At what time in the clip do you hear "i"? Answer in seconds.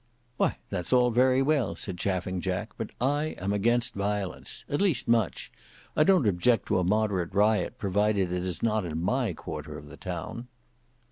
2.99-3.35, 5.95-6.03